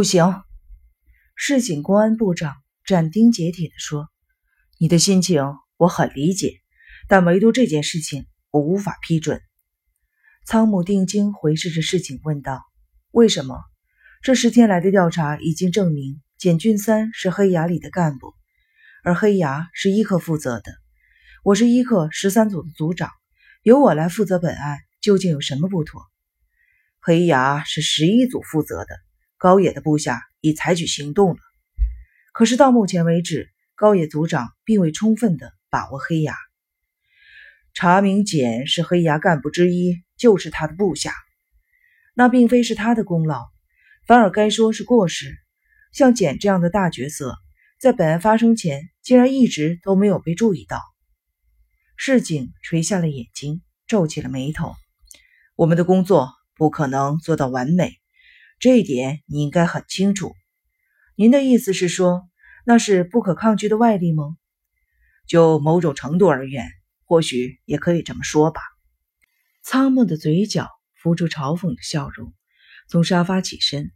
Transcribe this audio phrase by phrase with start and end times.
[0.00, 0.42] 不行。
[1.36, 2.56] 市警公安部长
[2.86, 4.08] 斩钉截铁地说
[4.80, 5.44] ：“你的心情
[5.76, 6.62] 我很理解，
[7.06, 9.42] 但唯独这件事情我无法批准。”
[10.46, 12.62] 仓木定睛回视着市警问道
[13.12, 13.62] ：“为什么？
[14.22, 18.32] 这十天来的调查已经证明，简俊三是黑牙里的干部，
[19.04, 20.72] 而黑牙是伊克负责的。
[21.44, 23.10] 我是伊克十三组的组长，
[23.62, 26.00] 由我来负责本案，究竟有什么不妥？”
[27.00, 28.98] 黑牙是十一组负责的，
[29.40, 31.40] 高野的部下已采取行动了。
[32.34, 36.36] 可是到目前为止，高野组长并未充分的把握黑牙。
[37.72, 41.14] 查明简是黑牙干部之一，就是他的部下，
[42.12, 43.46] 那并非是他的功劳，
[44.06, 45.34] 反而该说是过失。
[45.90, 47.38] 像简这样的大角色，
[47.78, 50.82] 在本案发生前，竟然一直都没有被注意到。
[51.96, 54.74] 市井垂下了眼睛，皱起了眉头。
[55.56, 56.34] 我们的工作。
[56.56, 57.99] 不可能做到完美，
[58.60, 60.36] 这一点你应该很清楚。
[61.16, 62.28] 您的意思是说，
[62.66, 64.36] 那是不可抗拒的外力吗？
[65.26, 66.68] 就某种程度而言，
[67.06, 68.60] 或许也可以这么说吧。
[69.62, 72.34] 仓木的嘴角浮出嘲讽的笑容，
[72.86, 73.92] 从沙发起身。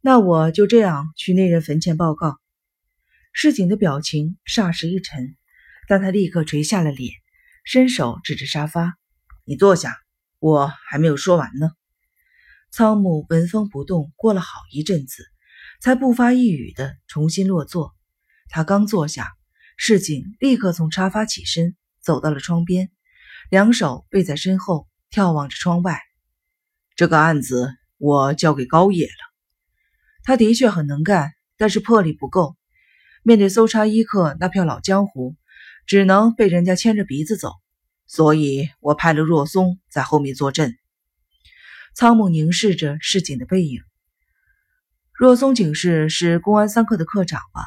[0.00, 2.38] 那我就这样去那人坟前报告。
[3.34, 5.36] 市井的表情霎时一沉，
[5.86, 7.12] 但他立刻垂下了脸，
[7.62, 8.96] 伸手指着沙发
[9.44, 9.98] ：“你坐下。”
[10.40, 11.72] 我还没有说完呢。
[12.76, 15.24] 仓木纹风不动，过了好一阵子，
[15.80, 17.94] 才不发一语的重新落座。
[18.50, 19.32] 他刚坐下，
[19.78, 22.90] 市井立刻从沙发起身，走到了窗边，
[23.48, 26.02] 两手背在身后，眺望着窗外。
[26.96, 29.32] 这个案子我交给高野了。
[30.22, 32.58] 他的确很能干，但是魄力不够。
[33.22, 35.34] 面对搜查一课那票老江湖，
[35.86, 37.52] 只能被人家牵着鼻子走。
[38.06, 40.76] 所以我派了若松在后面坐镇。
[41.98, 43.80] 仓木凝视着市井的背影。
[45.14, 47.64] 若松警视是公安三课的课长吧？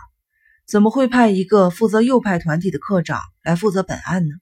[0.67, 4.35] 怎么会派一个负责右派团体的课长来负责本案呢？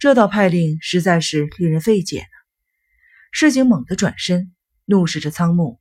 [0.00, 2.26] 这道派令实在是令人费解呢。
[3.30, 4.52] 市井猛地转身，
[4.84, 5.78] 怒视着仓木：“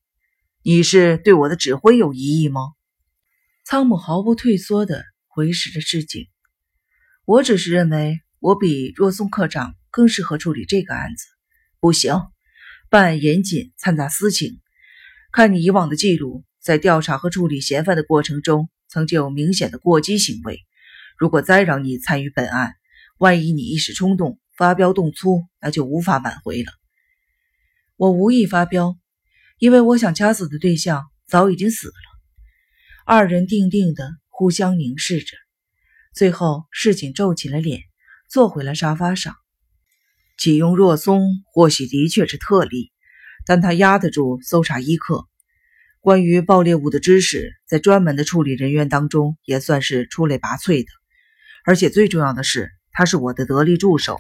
[0.61, 2.61] 你是对我的指挥有异议吗？”
[3.65, 6.27] 仓木毫不退缩地回视着市井
[7.25, 11.25] ：“我只是认为。”我比若松科长更适合处理这个案子。
[11.79, 12.13] 不行，
[12.93, 14.61] 办案严谨，掺杂私情。
[15.31, 20.59] 看你以往的记录，在调查和处理嫌犯的过程中，曾经有明显的过激行为。
[21.17, 22.75] 如果再让你参与本案，
[23.17, 26.71] 万一你一时冲动发飙动粗，那就无法挽回了。
[27.95, 28.95] 我无意发飙，
[29.57, 31.93] 因为我想掐死的对象早已经死了。
[33.07, 35.35] 二人定定的互相凝视着，
[36.13, 37.81] 最后市井皱起了脸。
[38.29, 39.42] 坐回了沙发上。
[40.43, 42.91] 启用若松或许的确是特例，
[43.45, 45.25] 但他压得住搜查一课。
[46.01, 50.89] 关于爆裂物的知识，在专门的处理人员当中也算是出类拔萃的。
[51.63, 54.19] 而且最重要的是，他是我的得力助手。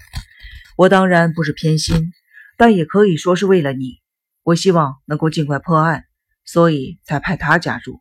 [0.77, 2.13] 我当然不是偏心，
[2.57, 3.95] 但也可以说是为了你。
[4.43, 6.05] 我希望能够尽快破案，
[6.45, 7.99] 所以才派他加入。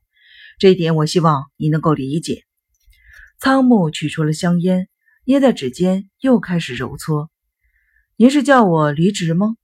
[0.60, 2.44] 这一点，我希望你能够理解。
[3.40, 4.86] 仓木取出了香烟。
[5.24, 7.31] 捏在指尖，又开始揉搓。
[8.16, 9.56] 您是叫我离职吗？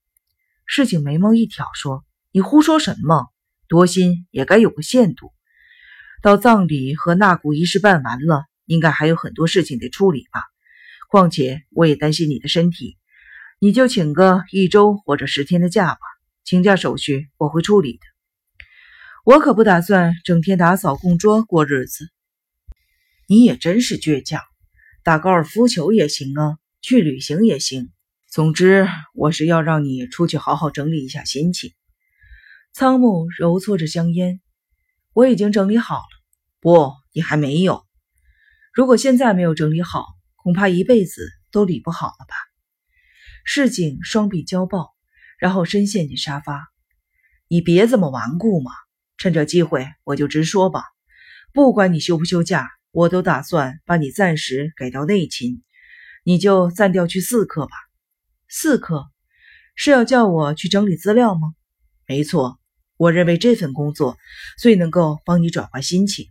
[0.64, 3.28] 事情眉毛一挑，说：“你胡说什么？
[3.68, 5.32] 多心也该有个限度。
[6.22, 10.44] 到葬礼和纳骨仪式办完了，应该还有很多事情得处理吧？
[11.10, 12.96] 况且我也担心你的身体，
[13.60, 16.00] 你就请个一周或者十天的假吧。
[16.42, 18.00] 请假手续我会处理的。
[19.26, 22.08] 我可不打算整天打扫供桌过日子。
[23.26, 24.40] 你也真是倔强。”
[25.04, 27.90] 打高尔夫球也行啊，去旅行也行。
[28.30, 31.72] 总之，我是要让你出去好好整理一下心情。
[32.74, 34.42] 仓木揉搓着香烟，
[35.14, 36.08] 我已经整理好了。
[36.60, 37.86] 不，你还没有。
[38.74, 40.04] 如果现在没有整理好，
[40.36, 42.34] 恐怕一辈子都理不好了吧？
[43.44, 44.94] 市井双臂交抱，
[45.38, 46.68] 然后深陷进沙发。
[47.48, 48.70] 你别这么顽固嘛！
[49.16, 50.84] 趁这机会，我就直说吧，
[51.54, 52.68] 不管你休不休假。
[52.90, 55.62] 我都打算把你暂时改到内勤，
[56.24, 57.72] 你就暂调去四科吧。
[58.48, 59.10] 四科
[59.74, 61.54] 是要叫我去整理资料吗？
[62.06, 62.58] 没错，
[62.96, 64.16] 我认为这份工作
[64.58, 66.28] 最能够帮你转换心情。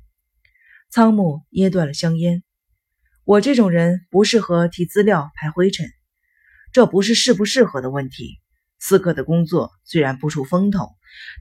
[0.90, 2.44] 仓木捏断了香烟，
[3.24, 5.92] 我这种人不适合替资料排灰尘，
[6.72, 8.40] 这不是适不适合的问题。
[8.80, 10.90] 四科的工作虽然不出风头，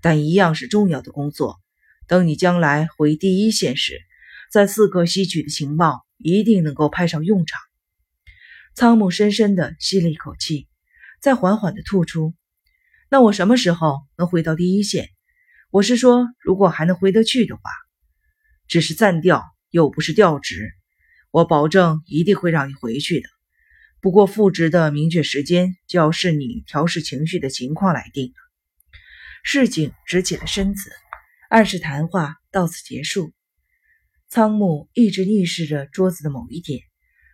[0.02, 1.58] 但一样是重要的工作。
[2.06, 3.99] 等你将来回第一线时。
[4.52, 7.61] 在四个吸取的情报一定能够派上用场。
[8.76, 10.69] 仓木深深地吸了一口气，
[11.19, 12.34] 再缓缓地吐出。
[13.08, 15.08] 那我什么时候能回到第一线？
[15.70, 17.62] 我是说，如果还能回得去的话，
[18.69, 20.75] 只是暂调，又不是调职，
[21.31, 23.31] 我保证一定会让你回去的。
[24.02, 28.34] 不过复职的明确时间就要视你调试情绪的情况来定了。
[29.43, 30.90] 市井直起了身子，
[31.49, 33.32] 暗示谈话到此结束。
[34.29, 36.82] 仓木一直逆视着桌子的某一点，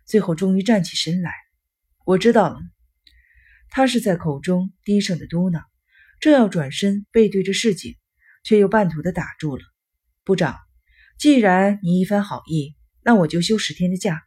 [0.04, 1.32] 最后终于站起身来。
[2.04, 2.60] 我知道了。
[3.68, 5.62] 他是在口中低声的嘟囔，
[6.20, 7.96] 正要转身背对着市井，
[8.44, 9.62] 却又半途的打住了。
[10.24, 10.58] 部长，
[11.18, 14.22] 既然你一番好意，那我就休十天的假。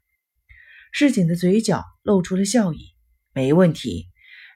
[0.92, 2.80] 市井的嘴角露出了笑意。
[3.33, 4.07] 没问题。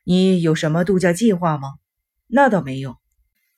[0.05, 1.73] 你有什么度假计划吗？
[2.25, 2.97] 那倒没有。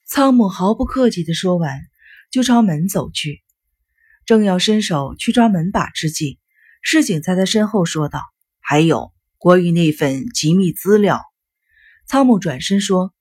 [0.06, 1.80] 仓木毫不客气的说完，
[2.30, 3.42] 就朝门走去。
[4.26, 6.41] 正要伸手去抓门把之际，
[6.82, 8.22] 市井在他身后说道
[8.60, 9.14] ：“还有。”
[9.44, 11.20] 关于那份机密资料，
[12.06, 13.12] 仓木转身说：“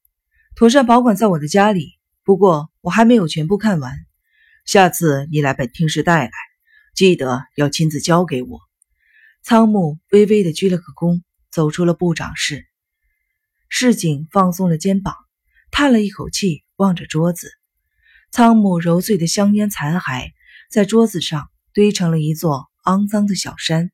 [0.55, 3.95] 妥善保管在我的家里，不过我还没有全部看完。
[4.67, 6.31] 下次你来本厅时带来，
[6.95, 8.61] 记得要亲自交给我。”
[9.43, 12.67] 仓木微微的鞠了个躬，走出了部长室。
[13.71, 15.15] 市井放松了肩膀，
[15.71, 17.51] 叹了一口气，望着桌子。
[18.31, 20.33] 仓木揉碎的香烟残骸
[20.71, 23.93] 在桌子上堆成了一座肮脏的小山。